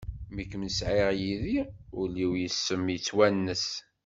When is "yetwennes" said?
2.93-3.67